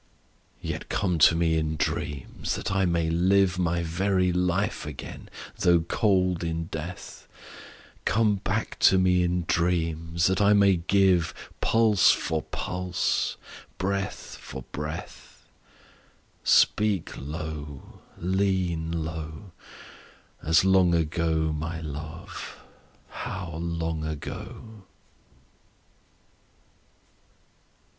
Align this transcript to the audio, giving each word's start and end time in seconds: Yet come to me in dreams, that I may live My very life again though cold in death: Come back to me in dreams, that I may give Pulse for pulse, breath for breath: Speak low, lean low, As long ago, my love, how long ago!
Yet 0.63 0.89
come 0.89 1.19
to 1.19 1.35
me 1.35 1.57
in 1.59 1.75
dreams, 1.75 2.55
that 2.55 2.71
I 2.71 2.85
may 2.85 3.07
live 3.11 3.59
My 3.59 3.83
very 3.83 4.33
life 4.33 4.83
again 4.83 5.29
though 5.59 5.81
cold 5.81 6.43
in 6.43 6.63
death: 6.71 7.27
Come 8.03 8.37
back 8.37 8.79
to 8.79 8.97
me 8.97 9.21
in 9.21 9.45
dreams, 9.47 10.25
that 10.25 10.41
I 10.41 10.53
may 10.53 10.77
give 10.77 11.35
Pulse 11.61 12.09
for 12.09 12.41
pulse, 12.41 13.37
breath 13.77 14.37
for 14.41 14.63
breath: 14.71 15.45
Speak 16.43 17.15
low, 17.15 17.99
lean 18.17 18.91
low, 19.05 19.51
As 20.41 20.65
long 20.65 20.95
ago, 20.95 21.53
my 21.53 21.79
love, 21.79 22.57
how 23.09 23.51
long 23.55 24.03
ago! 24.03 24.81